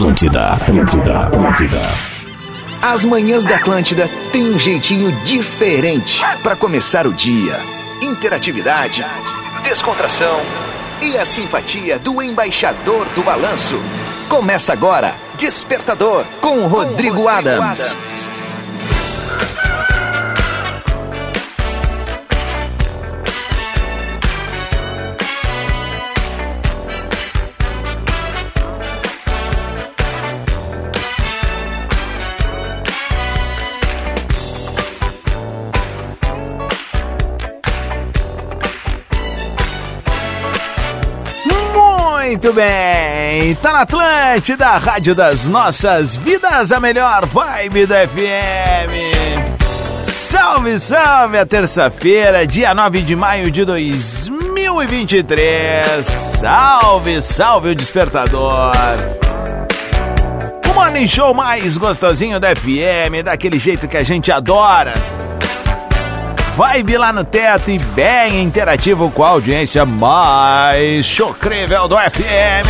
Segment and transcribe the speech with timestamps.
[0.00, 1.82] Atlântida, Atlântida, Atlântida.
[2.80, 7.60] As manhãs da Atlântida têm um jeitinho diferente para começar o dia.
[8.00, 9.04] Interatividade,
[9.62, 10.40] descontração
[11.02, 13.78] e a simpatia do embaixador do balanço.
[14.26, 17.92] Começa agora, Despertador, com Rodrigo, com Rodrigo Adams.
[17.92, 18.29] Adams.
[42.42, 48.94] Muito bem, tá na Atlântida, Rádio das Nossas Vidas, a melhor vibe da FM.
[50.02, 56.06] Salve, salve, a terça-feira, dia 9 de maio de 2023.
[56.06, 58.72] Salve, salve o despertador.
[60.66, 64.94] O morning show mais gostosinho da FM, daquele jeito que a gente adora
[66.60, 72.68] vibe lá no teto e bem interativo com a audiência mais chocrível do FM.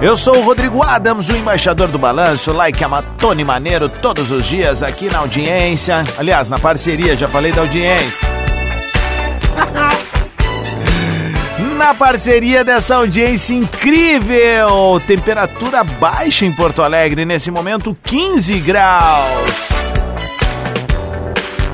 [0.00, 4.46] Eu sou o Rodrigo Adams, o embaixador do balanço, like a Matone Maneiro todos os
[4.46, 6.02] dias aqui na audiência.
[6.16, 8.26] Aliás, na parceria, já falei da audiência.
[11.76, 14.98] na parceria dessa audiência incrível.
[15.06, 19.81] Temperatura baixa em Porto Alegre, nesse momento 15 graus.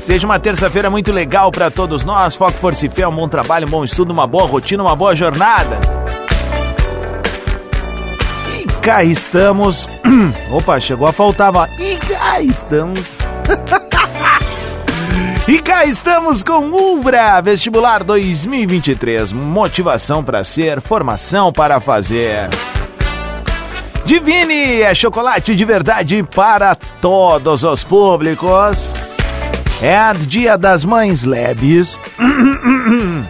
[0.09, 2.35] Seja uma terça-feira muito legal para todos nós.
[2.35, 5.15] Foco, força e fé, um bom trabalho, um bom estudo, uma boa rotina, uma boa
[5.15, 5.79] jornada.
[8.57, 9.87] E cá estamos.
[10.51, 11.53] Opa, chegou a faltar.
[11.79, 13.01] E cá estamos.
[15.47, 19.33] E cá estamos com Ubra Vestibular 2023.
[19.33, 22.49] Motivação para ser, formação para fazer.
[24.07, 28.98] Divine é chocolate de verdade para todos os públicos.
[29.81, 31.97] É dia das mães leves.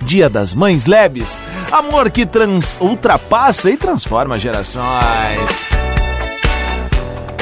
[0.00, 1.38] dia das mães leves.
[1.70, 5.68] Amor que trans, ultrapassa e transforma gerações.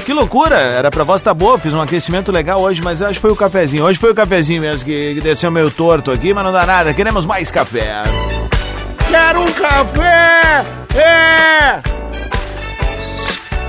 [0.04, 0.56] Que loucura!
[0.56, 3.36] Era pra voz tá boa, fiz um aquecimento legal hoje, mas acho que foi o
[3.36, 3.84] cafezinho.
[3.84, 6.92] Hoje foi o cafezinho mesmo que, que desceu meio torto aqui, mas não dá nada.
[6.92, 8.02] Queremos mais café.
[9.08, 10.64] Quero um café!
[10.96, 11.80] É!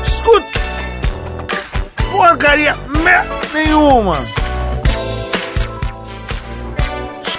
[0.04, 0.60] Escuta!
[2.10, 2.76] Porcaria
[3.54, 4.39] nenhuma!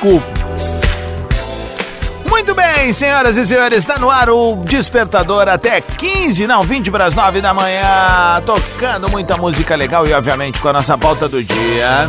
[0.00, 0.40] Desculpe.
[2.28, 7.04] Muito bem, senhoras e senhores, está no ar o Despertador até 15, não, 20 para
[7.06, 11.42] as 9 da manhã, tocando muita música legal e, obviamente, com a nossa pauta do
[11.42, 12.08] dia.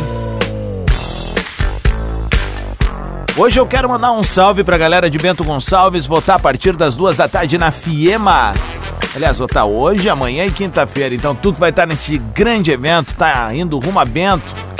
[3.36, 6.76] Hoje eu quero mandar um salve para a galera de Bento Gonçalves, votar a partir
[6.76, 8.54] das duas da tarde na Fiema.
[9.14, 11.14] Aliás, votar hoje, amanhã e quinta-feira.
[11.14, 14.71] Então, tudo vai estar nesse grande evento, tá indo rumo a Bento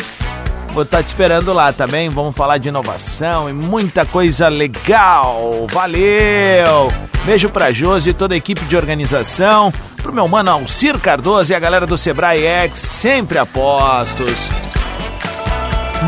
[0.72, 2.08] Vou estar tá te esperando lá também.
[2.08, 5.66] Vamos falar de inovação e muita coisa legal.
[5.70, 6.90] Valeu!
[7.24, 9.72] Beijo pra Josi e toda a equipe de organização.
[10.02, 14.48] Pro meu mano Alcir Cardoso e a galera do Sebrae X, sempre apostos.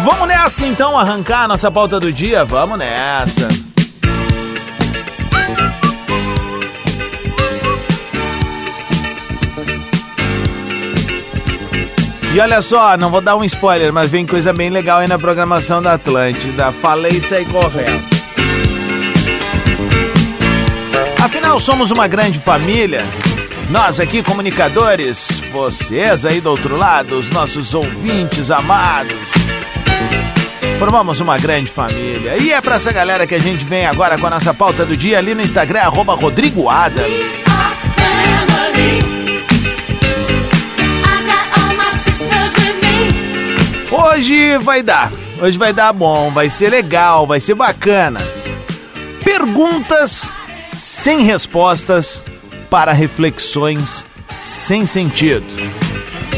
[0.03, 2.45] Vamos nessa então, arrancar a nossa pauta do dia?
[2.45, 3.49] Vamos nessa.
[12.35, 15.17] E olha só, não vou dar um spoiler, mas vem coisa bem legal aí na
[15.17, 16.73] programação da Atlântida.
[16.73, 18.03] Falei isso aí correto.
[21.25, 23.05] Afinal, somos uma grande família.
[23.71, 29.15] Nós aqui, comunicadores, vocês aí do outro lado, os nossos ouvintes amados.
[30.77, 32.37] Formamos uma grande família.
[32.37, 34.97] E é pra essa galera que a gente vem agora com a nossa pauta do
[34.97, 37.44] dia ali no Instagram, arroba Rodrigo Adams.
[44.15, 45.13] Hoje vai dar.
[45.43, 48.21] Hoje vai dar bom, vai ser legal, vai ser bacana.
[49.25, 50.33] Perguntas
[50.73, 52.25] sem respostas
[52.71, 54.05] para reflexões
[54.39, 55.45] sem sentido.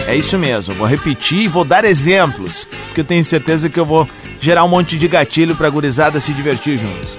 [0.06, 3.84] É isso mesmo, vou repetir e vou dar exemplos, porque eu tenho certeza que eu
[3.84, 4.08] vou
[4.40, 7.11] gerar um monte de gatilho para a gurizada se divertir juntos.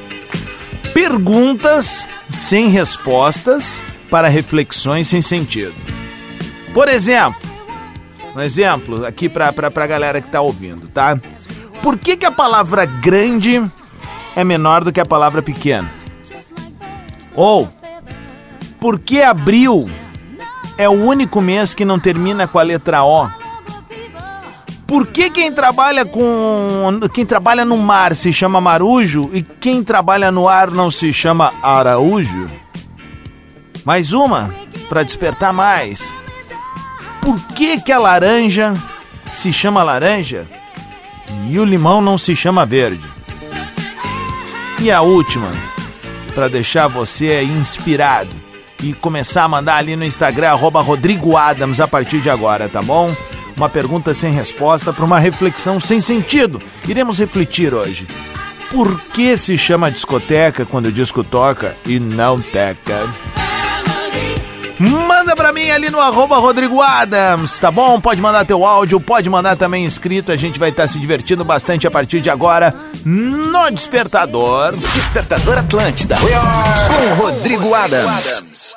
[0.92, 5.76] Perguntas sem respostas para reflexões sem sentido.
[6.74, 7.47] Por exemplo,
[8.38, 11.20] um exemplo aqui pra, pra galera que tá ouvindo, tá?
[11.82, 13.64] Por que, que a palavra grande
[14.36, 15.90] é menor do que a palavra pequena?
[17.36, 17.68] Ou,
[18.80, 19.90] por que abril
[20.78, 23.28] é o único mês que não termina com a letra O?
[24.86, 30.32] Por que quem trabalha com quem trabalha no mar se chama marujo e quem trabalha
[30.32, 32.50] no ar não se chama araújo?
[33.84, 34.54] Mais uma,
[34.88, 36.14] para despertar mais.
[37.28, 38.74] Por que que a laranja
[39.34, 40.48] se chama laranja
[41.50, 43.06] e o limão não se chama verde?
[44.80, 45.52] E a última,
[46.34, 48.30] para deixar você inspirado
[48.82, 52.82] e começar a mandar ali no Instagram, arroba Rodrigo Adams, a partir de agora, tá
[52.82, 53.14] bom?
[53.58, 56.62] Uma pergunta sem resposta para uma reflexão sem sentido.
[56.88, 58.08] Iremos refletir hoje.
[58.72, 63.06] Por que se chama discoteca quando o disco toca e não teca?
[64.80, 68.00] Manda pra mim ali no arroba Rodrigo Adams, tá bom?
[68.00, 70.32] Pode mandar teu áudio, pode mandar também escrito.
[70.32, 74.76] A gente vai estar tá se divertindo bastante a partir de agora no Despertador.
[74.94, 76.16] Despertador Atlântida.
[76.18, 78.76] Com Rodrigo Adams.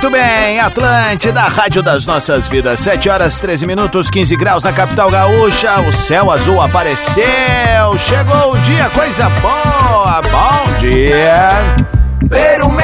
[0.00, 5.10] Muito bem, Atlântida, Rádio das Nossas Vidas, 7 horas 13 minutos, 15 graus na capital
[5.10, 11.49] gaúcha, o céu azul apareceu, chegou o dia, coisa boa, bom dia.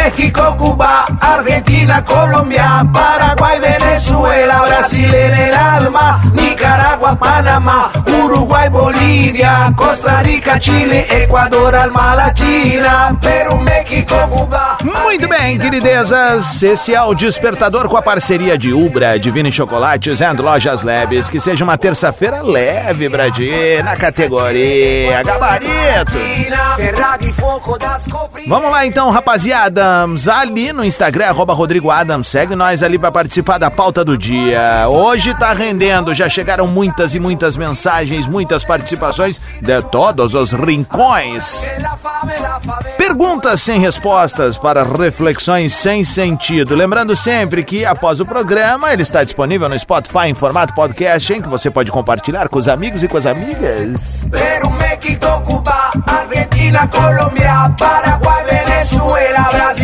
[0.06, 7.92] México, Cuba, Argentina, Colombia, Paraguay, Venezuela, Brasil en el alma, Nicaragua, Panamá,
[8.24, 14.78] Uruguay, Bolívia, Costa Rica, Chile, Equador, alma latina, Perú, México, Cuba.
[14.82, 20.32] Muito bem, queridezas, esse é o Despertador com a parceria de Ubra, Divine Chocolates e
[20.32, 21.30] Lojas Leves.
[21.30, 26.12] Que seja uma terça-feira leve, Bradir, na categoria Gabarito.
[28.48, 33.12] Vamos lá então, rapaz rapaziada, ali no Instagram, arroba Rodrigo Adams, segue nós ali para
[33.12, 34.88] participar da pauta do dia.
[34.88, 41.62] Hoje tá rendendo, já chegaram muitas e muitas mensagens, muitas participações de todos os rincões.
[42.96, 46.74] Perguntas sem respostas para reflexões sem sentido.
[46.74, 51.42] Lembrando sempre que após o programa ele está disponível no Spotify em formato podcast, em
[51.42, 54.26] que você pode compartilhar com os amigos e com as amigas.
[54.30, 59.50] Peru, México, Cuba, Argentina, Colômbia, Paraguai, Venezuela.
[59.52, 59.75] Brasil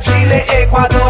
[0.00, 1.00] Chile, Equador.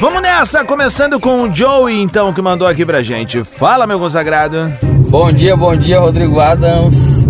[0.00, 3.44] Vamos nessa, começando com o Joey, então, que mandou aqui pra gente.
[3.44, 4.72] Fala, meu consagrado.
[5.10, 7.26] Bom dia, bom dia, Rodrigo Adams.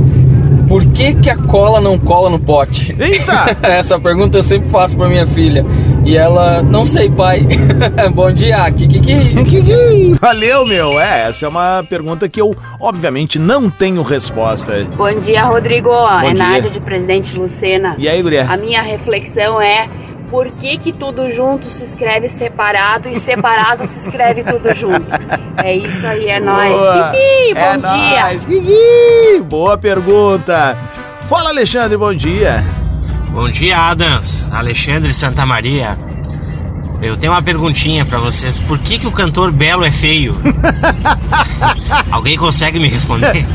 [0.69, 2.95] Por que, que a cola não cola no pote?
[2.97, 3.57] Eita!
[3.67, 5.65] Essa pergunta eu sempre faço pra minha filha.
[6.05, 7.45] E ela, não sei, pai.
[8.15, 10.15] Bom dia, Kikiki.
[10.21, 10.99] Valeu, meu.
[11.01, 14.87] É, essa é uma pergunta que eu, obviamente, não tenho resposta.
[14.97, 15.91] Bom dia, Rodrigo.
[15.91, 16.45] Bom é dia.
[16.45, 17.95] Nádia de Presidente Lucena.
[17.99, 18.47] E aí, guria?
[18.49, 19.87] A minha reflexão é
[20.31, 25.09] por que, que tudo junto se escreve separado e separado se escreve tudo junto?
[25.63, 26.73] É isso aí, é nóis.
[26.73, 28.23] Kiki, bom é dia.
[28.23, 28.45] Nóis.
[28.47, 30.77] Kiki, boa pergunta.
[31.29, 32.65] Fala, Alexandre, bom dia.
[33.31, 34.49] Bom dia, Adams.
[34.51, 35.99] Alexandre Santa Maria.
[37.03, 38.59] Eu tenho uma perguntinha para vocês.
[38.59, 40.37] Por que, que o cantor Belo é feio?
[42.13, 43.47] Alguém consegue me responder?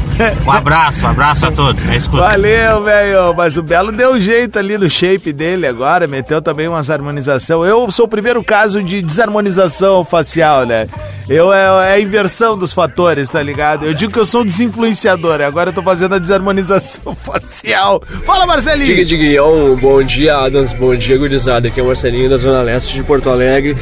[0.46, 1.96] Um abraço, um abraço a todos, né?
[1.96, 2.24] Escuta.
[2.24, 3.36] Valeu, velho.
[3.36, 7.64] Mas o Belo deu um jeito ali no shape dele agora, meteu também umas harmonização.
[7.64, 10.88] Eu sou o primeiro caso de desarmonização facial, né?
[11.28, 13.86] Eu é, é, a inversão dos fatores, tá ligado?
[13.86, 18.02] Eu digo que eu sou um desinfluenciador, agora eu tô fazendo a desarmonização facial.
[18.26, 18.86] Fala, Marcelinho!
[18.86, 19.42] Diga, diga,
[19.82, 21.68] bom dia, Adams, bom dia, gurizada.
[21.68, 23.76] Aqui é o Marcelinho da Zona Leste de Porto Alegre.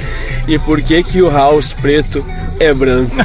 [0.48, 2.24] E por que que o House preto
[2.64, 3.16] é branco?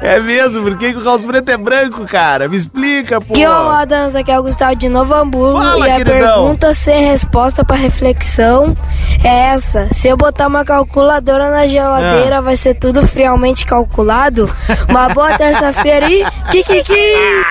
[0.00, 0.62] é mesmo?
[0.64, 2.48] Por que, que o House Preto é branco, cara?
[2.48, 3.32] Me explica, pô.
[3.34, 5.58] Que o Adams, aqui é o Gustavo de Novo Hamburgo.
[5.58, 6.18] Fala, e a queridão.
[6.44, 8.76] pergunta sem resposta pra reflexão
[9.22, 9.88] é essa.
[9.92, 12.40] Se eu botar uma calculadora na geladeira, Ah.
[12.40, 14.48] vai ser tudo friamente calculado?
[14.88, 16.24] Uma boa terça-feira aí.
[16.50, 17.43] Kikiki!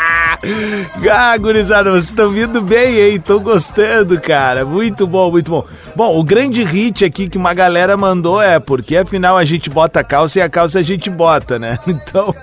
[1.09, 3.19] Ah, gurizada, vocês estão vindo bem, hein?
[3.19, 4.65] Tô gostando, cara.
[4.65, 5.65] Muito bom, muito bom.
[5.95, 10.01] Bom, o grande hit aqui que uma galera mandou é porque afinal a gente bota
[10.01, 11.79] a calça e a calça a gente bota, né?
[11.87, 12.35] Então,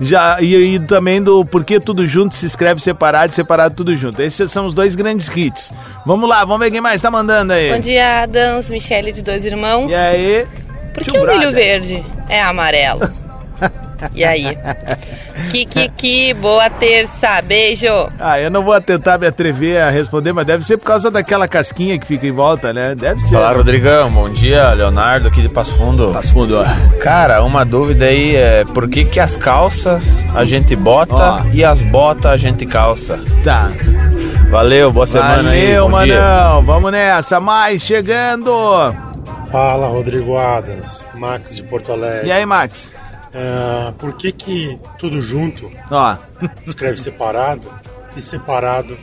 [0.00, 0.40] já.
[0.40, 4.22] E, e também do porquê tudo junto se escreve separado, separado tudo junto.
[4.22, 5.72] Esses são os dois grandes hits.
[6.06, 7.72] Vamos lá, vamos ver quem mais tá mandando aí.
[7.72, 9.90] Bom dia, Adams, Michele de Dois Irmãos.
[9.90, 10.46] E aí?
[10.94, 13.10] Por que o milho verde é amarelo?
[14.14, 14.56] E aí?
[15.50, 17.86] Kikiki, boa terça, beijo!
[18.18, 21.48] Ah, eu não vou tentar me atrever a responder, mas deve ser por causa daquela
[21.48, 22.94] casquinha que fica em volta, né?
[22.94, 23.34] Deve ser.
[23.34, 24.10] Fala, Rodrigão.
[24.10, 26.12] Bom dia, Leonardo aqui de Passo Fundo.
[26.12, 26.98] Passo fundo, ó.
[27.02, 31.42] Cara, uma dúvida aí é por que que as calças a gente bota Ó.
[31.52, 33.18] e as botas a gente calça?
[33.42, 33.70] Tá.
[34.50, 35.74] Valeu, boa semana aí.
[35.74, 36.20] Valeu, bom dia.
[36.20, 36.62] manão.
[36.62, 37.38] Vamos nessa.
[37.40, 38.50] Mais chegando.
[39.50, 42.28] Fala, Rodrigo Adams, Max de Porto Alegre.
[42.28, 42.90] E aí, Max?
[43.34, 46.16] Ah, por que que tudo junto Ó.
[46.66, 47.68] escreve separado
[48.16, 48.96] e separado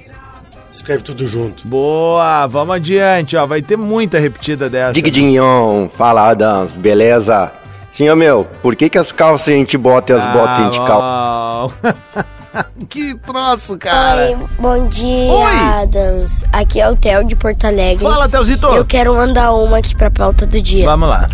[0.71, 1.67] escreve tudo junto?
[1.67, 3.45] Boa, vamos adiante, ó.
[3.45, 4.93] Vai ter muita repetida dessa.
[4.93, 7.51] Dig Dinhon, fala Adams, beleza?
[7.91, 10.63] Sim, ô meu, por que, que as calças a gente bota e as botas a
[10.63, 11.73] gente calça?
[11.81, 12.25] calça.
[12.89, 14.31] que troço, cara.
[14.31, 15.55] Oi, bom dia, Oi.
[15.81, 16.43] Adams.
[16.51, 18.03] Aqui é o Theo de Porto Alegre.
[18.03, 18.67] Fala, Theozito.
[18.67, 20.85] Eu quero mandar uma aqui pra pauta do dia.
[20.85, 21.29] Vamos lá.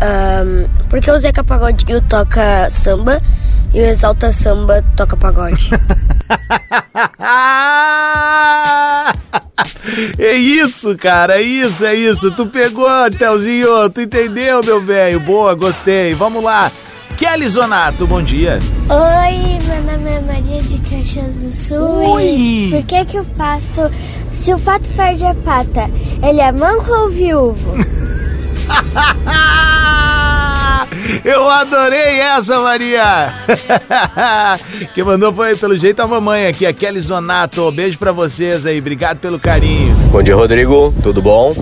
[0.00, 3.20] Ahn, porque o Zeca Pagodinho toca samba
[3.72, 5.70] e o Exalta Samba toca pagode.
[10.18, 12.30] É isso, cara, é isso, é isso.
[12.32, 15.20] Tu pegou, Telzinho, tu entendeu, meu velho?
[15.20, 16.14] Boa, gostei.
[16.14, 16.70] Vamos lá.
[17.16, 18.58] Kelly Zonato, bom dia.
[18.88, 22.12] Oi, meu nome é Maria de Caxias do Sul.
[22.14, 22.24] Oi.
[22.24, 23.90] E por que que o pato,
[24.32, 25.88] se o pato perde a pata,
[26.22, 27.74] ele é manco ou viúvo?
[31.24, 33.32] Eu adorei essa, Maria!
[34.94, 37.70] Quem mandou foi, pelo jeito, a mamãe aqui, a Kelly Zonato.
[37.72, 39.94] Beijo pra vocês aí, obrigado pelo carinho.
[40.10, 40.94] Bom dia, Rodrigo.
[41.02, 41.54] Tudo bom?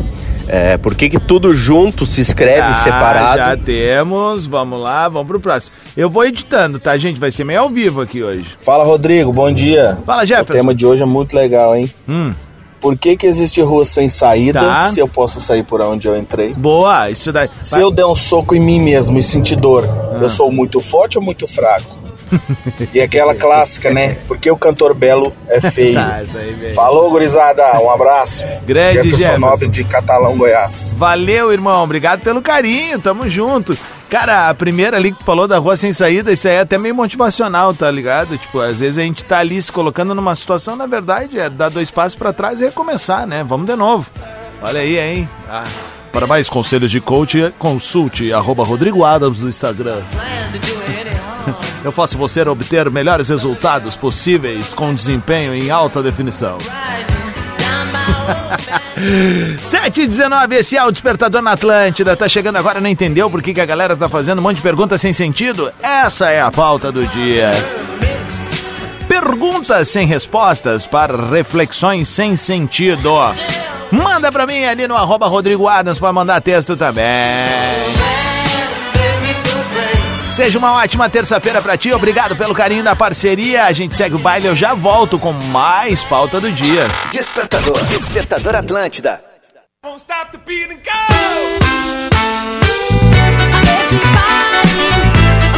[0.48, 3.38] É, por que, que tudo junto se escreve Ah, separado?
[3.38, 5.72] Já temos, vamos lá, vamos pro próximo.
[5.96, 7.20] Eu vou editando, tá, gente?
[7.20, 8.56] Vai ser meio ao vivo aqui hoje.
[8.60, 9.98] Fala, Rodrigo, bom dia.
[10.04, 10.52] Fala, O Jefferson.
[10.52, 11.88] tema de hoje é muito legal, hein?
[12.08, 12.34] Hum.
[12.82, 14.90] Por que que existe rua sem saída Tá.
[14.90, 16.52] se eu posso sair por onde eu entrei?
[16.52, 17.48] Boa, isso daí.
[17.62, 19.88] Se eu der um soco em mim mesmo e sentir dor,
[20.20, 22.02] eu sou muito forte ou muito fraco?
[22.94, 24.14] e aquela clássica, né?
[24.26, 25.94] Por que o cantor belo é feio?
[25.94, 26.74] Tá, isso aí, velho.
[26.74, 27.62] Falou, gurizada.
[27.80, 28.44] Um abraço.
[28.66, 29.38] Grande Jefferson Jefferson.
[29.40, 30.94] Nobre de Catalão, Goiás.
[30.98, 31.84] Valeu, irmão.
[31.84, 32.98] Obrigado pelo carinho.
[32.98, 33.76] Tamo junto.
[34.12, 36.76] Cara, a primeira ali que tu falou da rua sem saída, isso aí é até
[36.76, 38.36] meio motivacional, tá ligado?
[38.36, 41.70] Tipo, às vezes a gente tá ali se colocando numa situação, na verdade, é dar
[41.70, 43.42] dois passos pra trás e recomeçar, né?
[43.42, 44.06] Vamos de novo.
[44.60, 45.26] Olha aí, hein?
[45.48, 45.64] Ah.
[46.12, 50.02] Para mais conselhos de coach, consulte arroba Rodrigo Adams no Instagram.
[51.82, 56.58] Eu faço você obter melhores resultados possíveis com desempenho em alta definição.
[59.58, 62.16] 7 e 19, esse é o Despertador na Atlântida.
[62.16, 64.62] Tá chegando agora, não entendeu por que, que a galera tá fazendo um monte de
[64.62, 65.72] perguntas sem sentido?
[65.82, 67.50] Essa é a pauta do dia.
[69.08, 73.12] Perguntas sem respostas para reflexões sem sentido.
[73.90, 77.04] Manda pra mim ali no arroba Rodrigo Adams pra mandar texto também.
[80.34, 83.64] Seja uma ótima terça-feira pra ti, obrigado pelo carinho da parceria.
[83.66, 86.86] A gente segue o baile, eu já volto com mais pauta do dia.
[87.10, 87.84] Despertador.
[87.84, 89.20] Despertador Atlântida.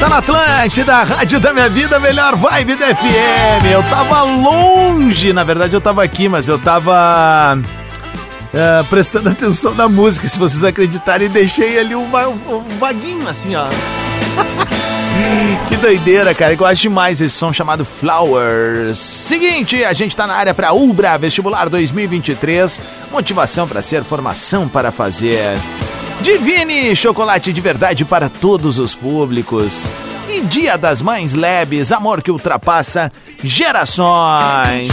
[0.00, 3.66] Tá na Atlântida, Rádio da Minha Vida, melhor vibe da FM.
[3.72, 7.58] Eu tava longe, na verdade eu tava aqui, mas eu tava
[8.52, 13.54] é, prestando atenção na música, se vocês acreditarem, deixei ali um, va- um vaguinho assim,
[13.54, 13.66] ó.
[15.68, 18.98] Que doideira, cara, eu acho demais esse som chamado Flowers.
[18.98, 22.82] Seguinte, a gente tá na área pra Ubra Vestibular 2023.
[23.10, 25.58] Motivação pra ser, formação para fazer.
[26.20, 29.88] Divine chocolate de verdade para todos os públicos.
[30.28, 33.12] E Dia das Mães Labs, amor que ultrapassa
[33.42, 34.88] gerações.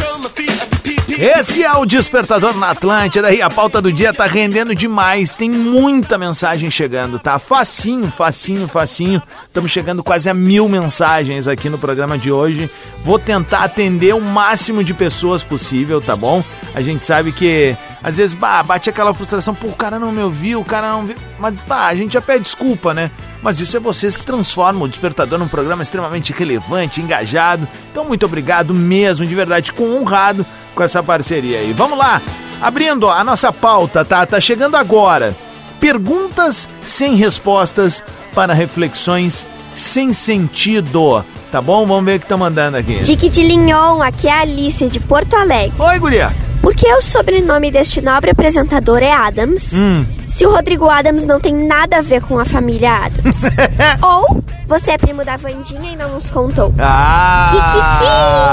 [1.24, 5.36] Esse é o Despertador na Atlântida e a pauta do dia tá rendendo demais.
[5.36, 7.38] Tem muita mensagem chegando, tá?
[7.38, 9.22] Facinho, facinho, facinho.
[9.46, 12.68] Estamos chegando quase a mil mensagens aqui no programa de hoje.
[13.06, 16.44] Vou tentar atender o máximo de pessoas possível, tá bom?
[16.74, 20.22] A gente sabe que às vezes bah, bate aquela frustração, pô, o cara não me
[20.22, 21.16] ouviu, o cara não viu.
[21.40, 23.12] Mas bah, a gente já pede desculpa, né?
[23.42, 27.68] Mas isso é vocês que transformam o Despertador num programa extremamente relevante, engajado.
[27.92, 31.74] Então, muito obrigado mesmo, de verdade, com honrado com essa parceria aí.
[31.74, 32.22] Vamos lá,
[32.62, 34.26] abrindo a nossa pauta, tá?
[34.26, 35.36] Tá chegando agora.
[35.80, 38.04] Perguntas sem respostas
[38.34, 41.26] para reflexões sem sentido.
[41.52, 41.86] Tá bom?
[41.86, 43.02] Vamos ver o que tá mandando aqui.
[43.02, 45.74] Tiquitilinhon, aqui é a Alice de Porto Alegre.
[45.78, 46.32] Oi, guria.
[46.62, 49.74] Por que o sobrenome deste nobre apresentador é Adams?
[49.74, 50.06] Hum.
[50.28, 53.42] Se o Rodrigo Adams não tem nada a ver com a família Adams.
[54.02, 56.72] Ou você é primo da Vandinha e não nos contou.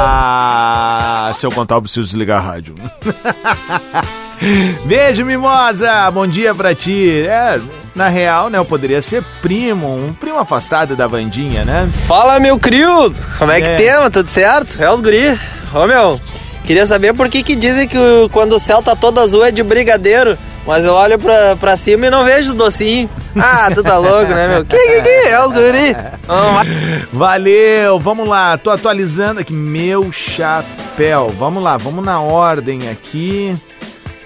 [0.01, 1.31] Ah!
[1.35, 2.75] Se eu contar, eu preciso desligar a rádio.
[4.87, 6.11] Beijo, Mimosa!
[6.11, 7.23] Bom dia pra ti.
[7.27, 7.61] É,
[7.95, 11.89] na real, né, eu poderia ser primo, um primo afastado da Vandinha, né?
[12.07, 13.13] Fala, meu crio!
[13.39, 13.77] Como é que É.
[13.77, 14.11] temos?
[14.11, 14.83] Tudo certo?
[14.83, 15.39] É os guri.
[15.75, 16.21] Ô, meu,
[16.69, 19.51] queria saber por que que dizem que o- quando o céu tá todo azul é
[19.51, 23.11] de brigadeiro, mas eu olho pra, pra cima e não vejo os docinhos.
[23.35, 24.65] Ah, tu tá louco, né, meu?
[24.67, 25.29] Que que que?
[25.29, 25.97] É os guri.
[26.27, 26.63] Vamos lá.
[27.13, 31.29] Valeu, vamos lá, tô atualizando aqui meu chapéu.
[31.39, 33.57] Vamos lá, vamos na ordem aqui.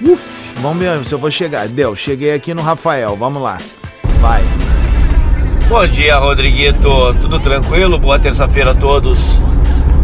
[0.04, 0.20] Uf,
[0.56, 1.68] vamos ver se eu vou chegar.
[1.68, 3.58] Deu, cheguei aqui no Rafael, vamos lá.
[4.20, 4.42] Vai.
[5.68, 7.14] Bom dia, Rodriguito.
[7.20, 7.98] Tudo tranquilo?
[7.98, 9.18] Boa terça-feira a todos.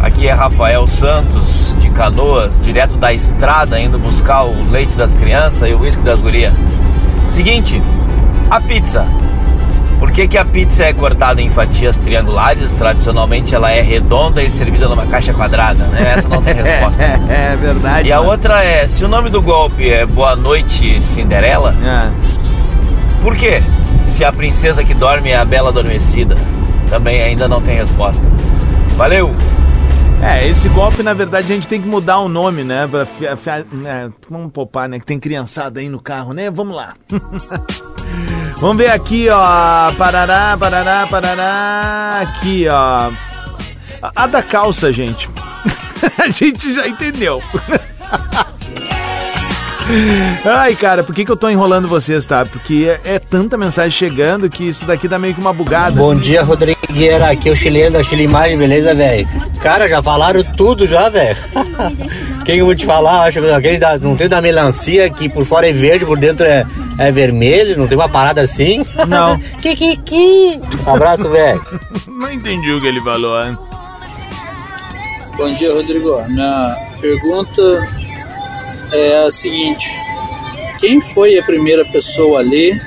[0.01, 1.58] Aqui é Rafael Santos,
[1.99, 6.55] Canoas, direto da estrada, indo buscar o leite das crianças e o uísque das gurias.
[7.29, 7.83] Seguinte,
[8.49, 9.05] a pizza.
[9.99, 12.71] Por que, que a pizza é cortada em fatias triangulares?
[12.79, 16.15] Tradicionalmente ela é redonda e servida numa caixa quadrada, né?
[16.17, 17.03] Essa não tem resposta.
[17.03, 18.09] É, verdade.
[18.09, 18.31] E a mano.
[18.31, 22.09] outra é, se o nome do golpe é Boa Noite Cinderela, É.
[23.21, 23.61] por quê?
[24.07, 26.37] Se a princesa que dorme é a Bela Adormecida,
[26.89, 28.23] também ainda não tem resposta.
[28.97, 29.35] Valeu!
[30.23, 32.87] É, esse golpe, na verdade, a gente tem que mudar o nome, né?
[32.89, 34.99] Pra fi- fi- né, Vamos poupar, né?
[34.99, 36.51] Que tem criançada aí no carro, né?
[36.51, 36.95] Vamos lá.
[38.59, 39.93] Vamos ver aqui, ó.
[39.93, 42.19] Parará, parará, parará.
[42.23, 43.13] Aqui, ó.
[44.15, 45.31] A da calça, gente.
[46.19, 47.41] a gente já entendeu.
[50.45, 52.45] Ai, cara, por que, que eu tô enrolando vocês, tá?
[52.45, 55.97] Porque é, é tanta mensagem chegando que isso daqui dá meio que uma bugada.
[55.97, 57.31] Bom dia, Rodrigueira.
[57.31, 59.27] Aqui é o chileno da Chilimagem, beleza, velho?
[59.61, 61.37] Cara, já falaram tudo já, velho.
[62.45, 63.25] Quem que eu vou te falar?
[63.25, 66.45] Acho que aquele da, não tem da melancia que por fora é verde, por dentro
[66.45, 66.67] é,
[66.99, 68.85] é vermelho, não tem uma parada assim?
[69.09, 69.39] Não.
[69.61, 70.61] que, que, que.
[70.87, 71.63] Abraço, velho.
[72.09, 73.57] Não entendi o que ele falou, hein?
[75.37, 76.21] Bom dia, Rodrigo.
[76.29, 77.89] Minha pergunta
[78.93, 79.89] é a seguinte:
[80.79, 82.81] quem foi a primeira pessoa a ler?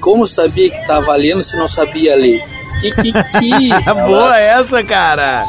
[0.00, 2.40] Como sabia que estava lendo se não sabia ler?
[2.80, 3.68] Que, que, que.
[4.06, 5.44] Boa essa, cara.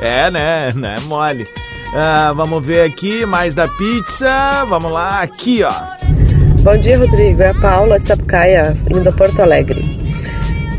[0.00, 0.72] É, né?
[0.74, 1.48] Não é mole.
[1.94, 4.64] Ah, vamos ver aqui, mais da pizza.
[4.68, 5.72] Vamos lá, aqui, ó.
[6.62, 7.42] Bom dia, Rodrigo.
[7.42, 10.00] É a Paula de Sapucaia, indo a Porto Alegre.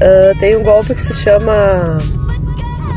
[0.01, 1.99] Ah, tem um golpe que se chama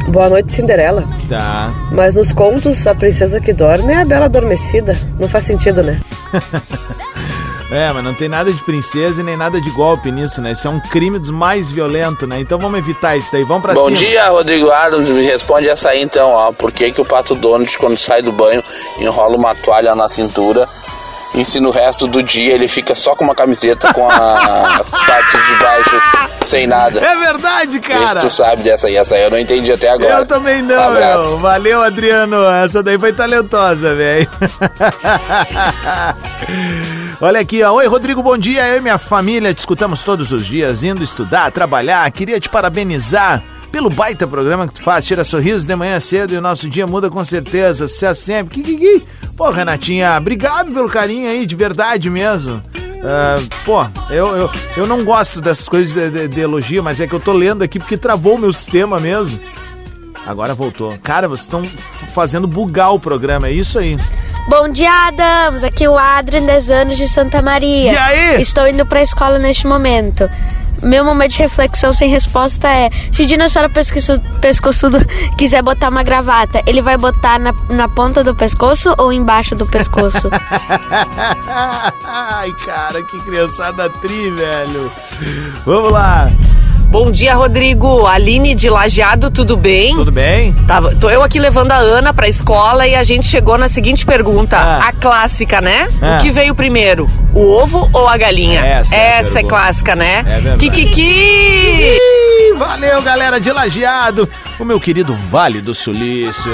[0.08, 1.04] Boa Noite Cinderela.
[1.28, 1.72] Tá.
[1.92, 4.98] Mas nos contos, a princesa que dorme é a bela adormecida.
[5.18, 6.00] Não faz sentido, né?
[7.70, 10.52] É, mas não tem nada de princesa e nem nada de golpe nisso, né?
[10.52, 12.38] Isso é um crime dos mais violentos, né?
[12.38, 13.42] Então vamos evitar isso daí.
[13.42, 13.96] Vamos pra Bom cima.
[13.96, 15.08] dia, Rodrigo Adams.
[15.08, 16.52] Me responde essa aí então, ó.
[16.52, 18.62] Por que, que o pato Donald, quando sai do banho,
[19.00, 20.68] enrola uma toalha na cintura
[21.34, 25.02] e se no resto do dia ele fica só com uma camiseta com a- as
[25.02, 26.00] partes de baixo
[26.46, 27.00] sem nada?
[27.00, 28.20] É verdade, cara.
[28.20, 28.96] tu sabe dessa aí.
[28.96, 30.20] Essa aí eu não entendi até agora.
[30.20, 31.28] Eu também não, Abraço.
[31.30, 31.38] meu.
[31.38, 32.44] Valeu, Adriano.
[32.50, 34.28] Essa daí foi talentosa, velho.
[37.20, 37.72] Olha aqui, ó.
[37.72, 38.66] Oi, Rodrigo, bom dia.
[38.68, 42.10] Eu e minha família te escutamos todos os dias, indo estudar, trabalhar.
[42.10, 43.42] Queria te parabenizar
[43.74, 45.04] pelo baita programa que tu faz.
[45.04, 47.88] Tira sorrisos de manhã cedo e o nosso dia muda com certeza.
[47.88, 48.54] Sucesso sempre.
[48.54, 49.04] Que, que, que.
[49.36, 52.62] Pô, Renatinha, obrigado pelo carinho aí, de verdade mesmo.
[53.04, 53.34] Ah,
[53.64, 57.12] pô, eu, eu, eu não gosto dessas coisas de, de- de elogio, mas é que
[57.12, 59.40] eu tô lendo aqui porque travou o meu sistema mesmo.
[60.24, 60.96] Agora voltou.
[61.02, 61.62] Cara, vocês estão
[62.14, 63.98] fazendo bugar o programa, é isso aí.
[64.48, 65.64] Bom dia, Adams.
[65.64, 67.92] Aqui é o Adrian, 10 anos de Santa Maria.
[67.92, 68.40] E aí?
[68.40, 70.30] Estou indo pra escola neste momento.
[70.84, 74.98] Meu momento de reflexão sem resposta é: se o dinossauro pesquiço- pescoçudo
[75.38, 79.66] quiser botar uma gravata, ele vai botar na, na ponta do pescoço ou embaixo do
[79.66, 80.28] pescoço?
[82.04, 84.92] Ai, cara, que criançada tri, velho.
[85.64, 86.30] Vamos lá.
[86.88, 88.06] Bom dia, Rodrigo.
[88.06, 89.96] Aline de Lajeado, tudo bem?
[89.96, 90.52] Tudo bem?
[90.66, 94.06] Tava, tô eu aqui levando a Ana pra escola e a gente chegou na seguinte
[94.06, 94.56] pergunta.
[94.56, 94.88] Ah.
[94.88, 95.88] A clássica, né?
[96.00, 96.18] Ah.
[96.18, 97.10] O que veio primeiro?
[97.34, 98.60] O ovo ou a galinha?
[98.64, 99.54] Essa é Essa é pergunta.
[99.56, 100.18] clássica, né?
[100.26, 100.58] É verdade.
[100.70, 101.02] Kikiki!
[101.02, 104.28] Ih, Valeu, galera de Lajeado.
[104.60, 106.52] O meu querido Vale do Sulício.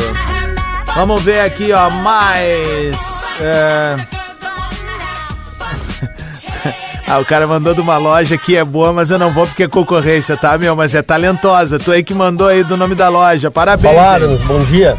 [0.94, 2.98] Vamos ver aqui, ó, mais.
[3.40, 3.96] é,
[7.12, 9.64] Ah, o cara mandou de uma loja que é boa, mas eu não vou porque
[9.64, 10.76] é concorrência, tá, meu?
[10.76, 11.76] Mas é talentosa.
[11.76, 13.50] Tu aí que mandou aí do nome da loja.
[13.50, 13.92] Parabéns.
[13.92, 14.14] Fala, hein?
[14.14, 14.96] Adams, bom dia.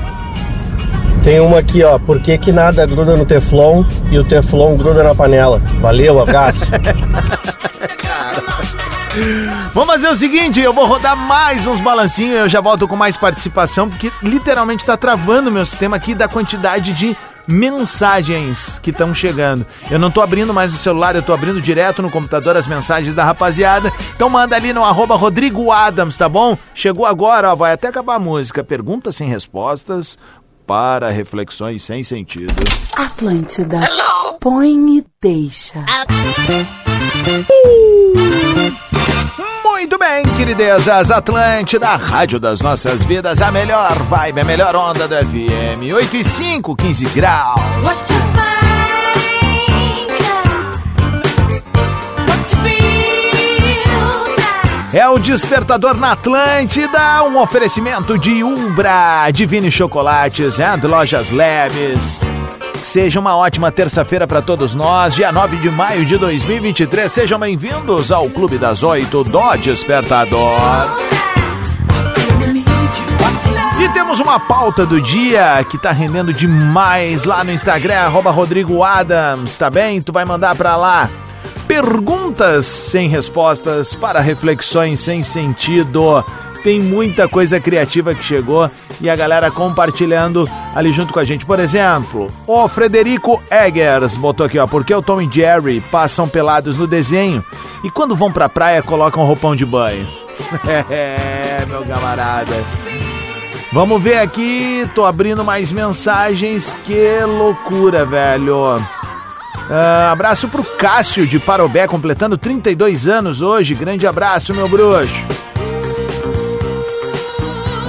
[1.24, 1.98] Tem uma aqui, ó.
[1.98, 5.62] Por que, que nada gruda no Teflon e o Teflon gruda na panela?
[5.80, 6.66] Valeu, abraço.
[9.74, 13.16] Vamos fazer o seguinte, eu vou rodar mais uns balancinhos, eu já volto com mais
[13.16, 17.16] participação, porque literalmente tá travando o meu sistema aqui da quantidade de
[17.48, 19.66] mensagens que estão chegando.
[19.90, 23.14] Eu não tô abrindo mais o celular, eu tô abrindo direto no computador as mensagens
[23.14, 23.92] da rapaziada.
[24.16, 26.58] Então manda ali no arroba Rodrigo Adams, tá bom?
[26.74, 28.64] Chegou agora, ó, vai até acabar a música.
[28.64, 30.18] Perguntas sem respostas
[30.66, 32.54] para reflexões sem sentido.
[32.98, 33.80] Atlântida.
[34.40, 35.84] Põe e deixa.
[39.72, 45.16] Muito bem, queridezas, Atlântida, Rádio das Nossas Vidas, a melhor vibe, a melhor onda do
[45.16, 45.94] FM.
[45.96, 47.60] 8 e 5, 15 graus.
[54.94, 62.31] É o Despertador na Atlântida, um oferecimento de Umbra, Divine Chocolates and Lojas Leves.
[62.82, 67.12] Que seja uma ótima terça-feira para todos nós, dia 9 de maio de 2023.
[67.12, 70.58] Sejam bem-vindos ao Clube das Oito do Despertador.
[73.80, 78.82] E temos uma pauta do dia que tá rendendo demais lá no Instagram, arroba Rodrigo
[78.82, 80.02] Adams, tá bem?
[80.02, 81.08] Tu vai mandar pra lá.
[81.68, 86.26] Perguntas sem respostas para reflexões sem sentido.
[86.64, 88.70] Tem muita coisa criativa que chegou
[89.00, 91.46] e a galera compartilhando ali junto com a gente.
[91.46, 96.78] Por exemplo, o Frederico Eggers botou aqui, ó, porque o Tom e Jerry passam pelados
[96.78, 97.44] no desenho
[97.84, 100.08] e quando vão pra praia colocam roupão de banho.
[100.90, 102.56] É, meu camarada.
[103.72, 106.76] Vamos ver aqui, tô abrindo mais mensagens.
[106.84, 108.82] Que loucura, velho.
[109.70, 113.74] Ah, abraço pro Cássio de Parobé, completando 32 anos hoje.
[113.74, 115.26] Grande abraço, meu bruxo.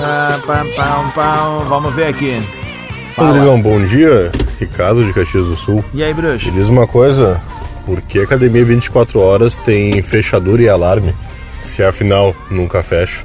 [0.03, 1.65] Ah, pam, pam, pam.
[1.69, 2.41] Vamos ver aqui.
[3.17, 4.31] Rodrigão, bom dia.
[4.59, 5.85] Ricardo de Caxias do Sul.
[5.93, 6.47] E aí, bruxo?
[6.47, 7.41] Me diz uma coisa,
[7.85, 11.15] por que a academia 24 horas tem fechadura e alarme?
[11.61, 13.25] Se afinal nunca fecha.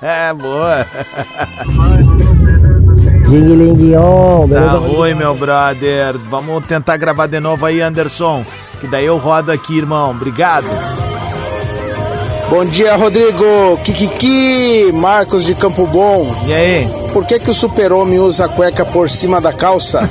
[0.00, 0.86] é, boa.
[3.28, 4.78] Ding-ling-guion, Tá beleza?
[4.78, 6.16] ruim, meu brother.
[6.30, 8.44] Vamos tentar gravar de novo aí, Anderson.
[8.80, 10.10] Que daí eu rodo aqui, irmão.
[10.12, 10.66] Obrigado.
[12.48, 13.76] Bom dia, Rodrigo.
[13.82, 16.32] Kikiki, Marcos de Campo Bom.
[16.46, 16.88] E aí?
[17.12, 20.08] Por que que o super-homem usa a cueca por cima da calça?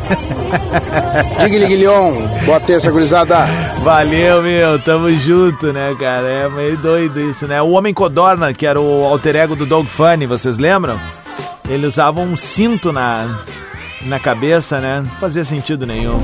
[1.39, 2.13] Digliguilhon.
[2.45, 3.45] Boa terça, gurizada.
[3.81, 4.77] Valeu, meu.
[4.79, 6.27] Tamo junto, né, cara?
[6.27, 7.61] É meio doido isso, né?
[7.61, 10.99] O Homem Codorna, que era o alter ego do Dog Funny, vocês lembram?
[11.69, 13.39] Ele usava um cinto na,
[14.01, 15.01] na cabeça, né?
[15.05, 16.17] Não fazia sentido nenhum.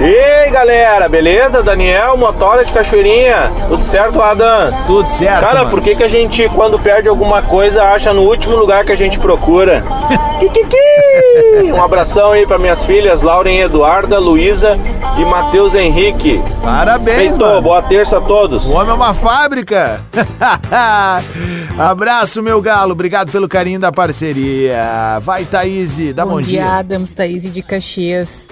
[0.00, 1.62] E aí galera, beleza?
[1.62, 3.50] Daniel, motora de Cachoeirinha.
[3.68, 4.76] Tudo certo, Adams?
[4.86, 5.40] Tudo certo.
[5.40, 5.70] Cara, mano.
[5.70, 8.96] por que, que a gente, quando perde alguma coisa, acha no último lugar que a
[8.96, 9.82] gente procura?
[10.40, 11.72] Kikiki!
[11.72, 14.76] Um abração aí para minhas filhas, Lauren Eduarda, Luísa
[15.16, 16.42] e Matheus Henrique.
[16.62, 17.62] Parabéns, Feito, mano.
[17.62, 18.66] boa terça a todos.
[18.66, 20.00] O homem é uma fábrica.
[21.78, 22.92] Abraço, meu galo.
[22.92, 25.18] Obrigado pelo carinho da parceria.
[25.22, 28.46] Vai, Thaís, dá bom, bom dia, Adams, Thaís de Caxias.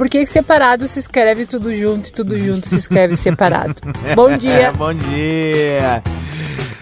[0.00, 3.74] Por que separado se escreve tudo junto e tudo junto se escreve separado?
[4.16, 4.72] Bom dia.
[4.72, 6.02] bom dia.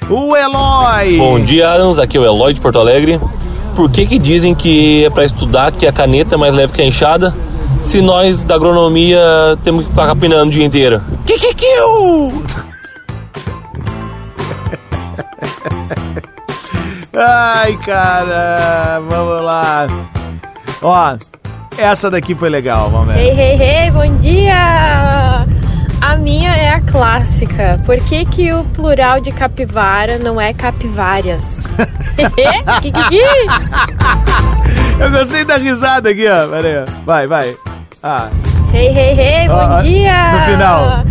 [0.08, 1.16] O Eloy.
[1.16, 1.98] Bom dia, Adams.
[1.98, 3.20] Aqui é o Eloy de Porto Alegre.
[3.74, 6.80] Por que que dizem que é pra estudar que a caneta é mais leve que
[6.80, 7.34] a enxada?
[7.82, 9.18] Se nós da agronomia
[9.64, 11.02] temos que ficar capinando o dia inteiro.
[11.26, 11.66] Que que que
[17.18, 19.02] Ai, cara.
[19.08, 19.88] Vamos lá.
[20.80, 21.16] Ó,
[21.78, 23.20] essa daqui foi legal, vamos ver.
[23.20, 25.46] Hey, hey, hey, bom dia!
[26.00, 27.80] A minha é a clássica.
[27.84, 31.58] Por que, que o plural de capivara não é capivárias?
[32.82, 33.22] que, que, que?
[35.00, 36.48] Eu gostei da risada aqui, ó.
[36.48, 36.94] Pera aí.
[37.04, 37.56] Vai, vai.
[38.02, 38.28] Ah.
[38.72, 40.32] Hey, hey, hey, bom Ó, ó, dia!
[40.32, 41.04] no final.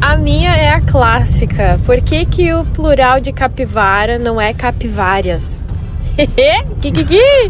[0.00, 1.78] A minha é a clássica.
[1.84, 5.60] Por que, que o plural de capivara não é capivárias?
[6.16, 7.48] Que, que, que?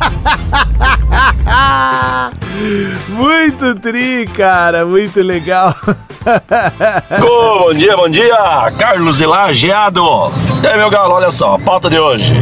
[3.09, 4.85] Muito tri, cara.
[4.85, 5.75] Muito legal.
[7.19, 8.71] Bom dia, bom dia!
[8.79, 10.05] Carlos Elageado!
[10.63, 12.35] E aí, meu galo, olha só, a pauta de hoje.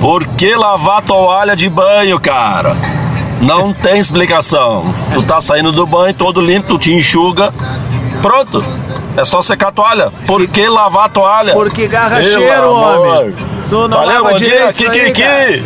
[0.00, 2.74] Por que lavar toalha de banho, cara?
[3.40, 4.92] Não tem explicação.
[5.14, 7.54] Tu tá saindo do banho todo limpo, tu te enxuga.
[8.20, 8.64] Pronto.
[9.16, 10.10] É só secar a toalha.
[10.26, 11.52] Por que lavar a toalha?
[11.52, 12.98] Porque garra Pelo cheiro, amor.
[13.18, 13.34] homem.
[13.74, 15.64] Tu não Valeu, lava direito isso aí, Kikiki.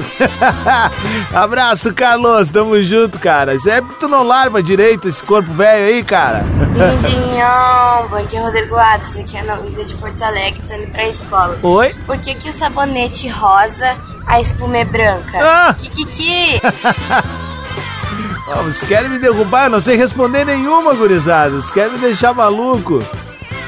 [1.37, 2.51] Abraço, Carlos.
[2.51, 3.61] Tamo junto, cara.
[3.61, 6.43] Sempre tu não lava direito esse corpo velho aí, cara.
[6.43, 9.15] Lindinho, bom dia, Rodrigo Atos.
[9.19, 11.59] Aqui é a Ana Luísa de Porto Alegre, tô indo pra escola.
[11.63, 11.95] Oi?
[12.07, 13.95] Por que, que o sabonete rosa,
[14.27, 15.39] a espuma é branca?
[15.39, 15.75] Ah!
[15.79, 16.63] Kikiki!
[18.49, 19.67] Ó, vocês querem me derrubar?
[19.67, 21.51] Eu não sei responder nenhuma, gurizada.
[21.57, 23.05] Vocês querem me deixar maluco?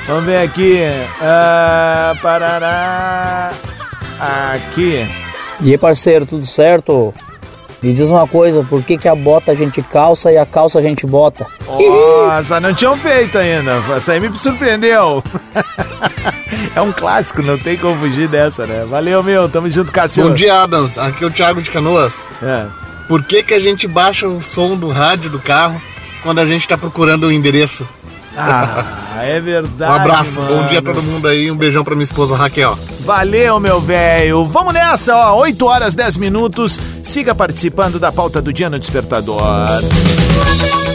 [0.07, 0.81] Vamos ver aqui.
[1.21, 3.51] Ah, parará.
[4.21, 5.07] Aqui.
[5.61, 7.15] E aí, parceiro, tudo certo?
[7.83, 10.79] Me diz uma coisa, por que, que a bota a gente calça e a calça
[10.79, 11.47] a gente bota?
[11.67, 13.83] Nossa, não tinham feito ainda.
[13.97, 15.23] Essa aí me surpreendeu.
[16.75, 18.85] É um clássico, não tem como fugir dessa, né?
[18.89, 19.49] Valeu, meu.
[19.49, 20.25] Tamo junto, Cássio.
[20.29, 20.99] Bom dia, Adams.
[20.99, 22.15] Aqui é o Thiago de Canoas.
[22.43, 22.67] É.
[23.09, 25.81] Por que, que a gente baixa o som do rádio do carro
[26.23, 27.89] quando a gente tá procurando o endereço?
[28.37, 28.85] Ah,
[29.23, 29.91] é verdade.
[29.91, 30.69] um abraço, bom mano.
[30.69, 31.51] dia a todo mundo aí.
[31.51, 32.79] Um beijão pra minha esposa Raquel.
[33.05, 34.45] Valeu, meu velho.
[34.45, 35.37] Vamos nessa, ó.
[35.41, 36.81] 8 horas 10 minutos.
[37.03, 39.41] Siga participando da pauta do dia no Despertador.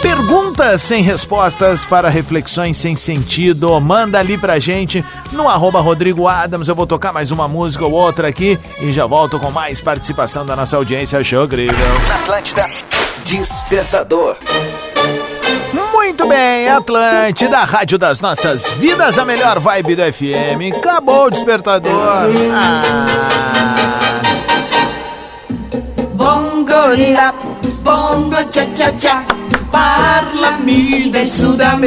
[0.02, 3.80] Perguntas sem respostas para reflexões sem sentido.
[3.82, 6.68] Manda ali pra gente no arroba Rodrigo Adams.
[6.68, 10.46] Eu vou tocar mais uma música ou outra aqui e já volto com mais participação
[10.46, 11.24] da nossa audiência.
[11.24, 11.76] Show incrível.
[12.22, 12.66] Atlântida,
[13.26, 14.38] Despertador.
[16.18, 20.78] Muito bem, Atlântida, Rádio das Nossas Vidas, a melhor vibe do FM.
[20.78, 22.30] Acabou o despertador.
[22.54, 22.80] Ah.
[26.14, 27.34] Bongo la,
[27.84, 29.26] bongo cha cha cha,
[29.70, 31.86] Parlami de Sudamérica.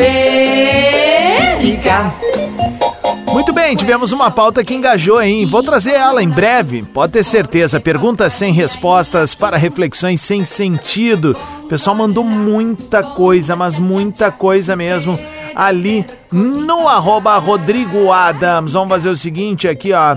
[3.33, 5.47] Muito bem, tivemos uma pauta que engajou, hein?
[5.47, 7.79] Vou trazer ela em breve, pode ter certeza.
[7.79, 11.37] Perguntas sem respostas para reflexões sem sentido.
[11.62, 15.19] O pessoal mandou muita coisa, mas muita coisa mesmo
[15.55, 18.73] ali no arroba Rodrigo Adams.
[18.73, 20.17] Vamos fazer o seguinte aqui, ó.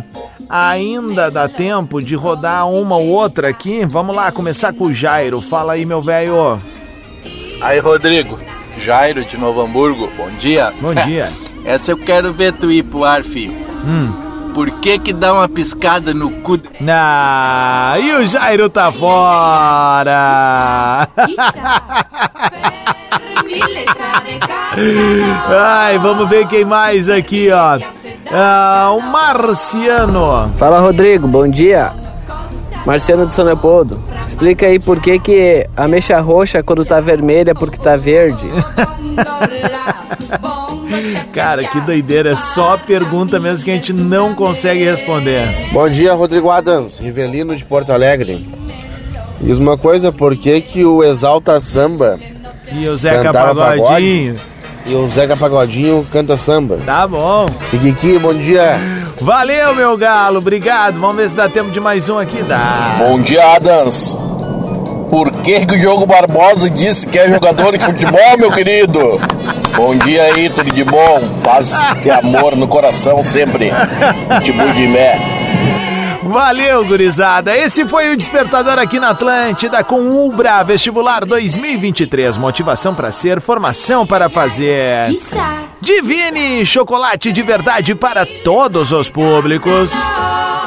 [0.49, 3.85] Ainda dá tempo de rodar uma ou outra aqui.
[3.85, 5.41] Vamos lá, começar com o Jairo.
[5.41, 6.61] Fala aí, meu velho.
[7.61, 8.39] Aí, Rodrigo.
[8.79, 10.09] Jairo de Novo Hamburgo.
[10.15, 10.73] Bom dia.
[10.79, 11.29] Bom dia.
[11.65, 13.55] Essa eu quero ver tu ir pro ar, filho.
[13.85, 14.11] Hum.
[14.53, 16.59] Por que que dá uma piscada no cu...
[16.87, 20.11] Ah, e o Jairo tá fora!
[25.47, 27.79] Ai, vamos ver quem mais aqui, ó.
[28.31, 30.51] Ah, o Marciano.
[30.57, 31.27] Fala, Rodrigo.
[31.27, 31.93] Bom dia.
[32.85, 34.01] Marciano de São Leopoldo.
[34.27, 38.49] Explica aí por que, que a mecha roxa quando tá vermelha é porque tá verde.
[41.33, 42.31] Cara, que doideira.
[42.31, 45.69] É só pergunta mesmo que a gente não consegue responder.
[45.71, 48.47] Bom dia, Rodrigo Adams, Rivelino de Porto Alegre.
[49.39, 52.19] Diz uma coisa, por que que o Exalta Samba
[52.71, 54.35] E o Zeca cantava Pagodinho?
[54.35, 54.51] pagode
[54.85, 56.77] e o Zeca Pagodinho canta samba?
[56.85, 57.45] Tá bom.
[57.71, 58.79] E Kiki, bom dia.
[59.19, 60.39] Valeu, meu galo.
[60.39, 60.99] Obrigado.
[60.99, 62.41] Vamos ver se dá tempo de mais um aqui.
[62.41, 62.95] Dá.
[62.97, 64.17] Bom dia, Adams.
[65.11, 69.19] Por que, que o Diogo Barbosa disse que é jogador de futebol, meu querido?
[69.75, 71.21] Bom dia aí, tudo de bom.
[71.43, 73.69] Paz e amor no coração sempre.
[74.41, 75.19] Tipo de mé.
[76.23, 77.57] Valeu, gurizada.
[77.57, 82.37] Esse foi o Despertador aqui na Atlântida com Ubra Vestibular 2023.
[82.37, 85.13] Motivação para ser, formação para fazer.
[85.81, 89.91] Divine chocolate de verdade para todos os públicos.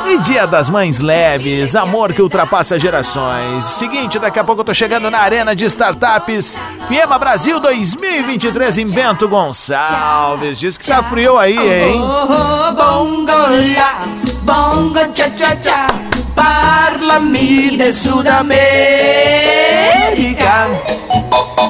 [0.06, 3.64] E Dia das Mães Leves, amor que ultrapassa gerações.
[3.64, 8.86] Seguinte, daqui a pouco eu tô chegando na Arena de Startups Fiema Brasil 2023 em
[8.86, 10.58] Bento Gonçalves.
[10.58, 11.98] Diz que tá frio aí, hein?
[12.76, 13.32] Bongo
[13.76, 14.00] la,
[14.42, 15.86] bongo cha cha cha,
[16.34, 18.54] parlami de Sudamérica.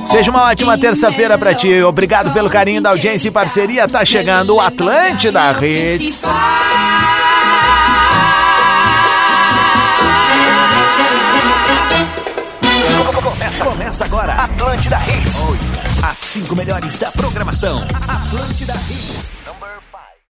[0.07, 1.83] Seja uma ótima terça-feira pra ti.
[1.83, 3.89] Obrigado pelo carinho da audiência e parceria.
[3.89, 6.23] Tá chegando o Atlântida Hits.
[14.75, 15.45] Atlântida Hits.
[16.03, 17.79] As cinco melhores da programação.
[18.09, 19.24] Atlântida Hits.